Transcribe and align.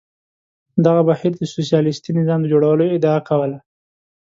دغه 0.85 1.01
بهیر 1.09 1.33
د 1.37 1.43
سوسیالیستي 1.53 2.11
نظام 2.19 2.39
د 2.41 2.45
جوړولو 2.53 2.85
ادعا 2.95 3.17
کوله. 3.29 3.57